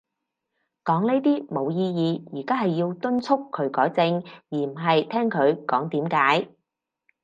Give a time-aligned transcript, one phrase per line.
[0.83, 2.39] 講呢啲冇意義。
[2.39, 6.49] 而家係要敦促佢改正，而唔係聽佢講點解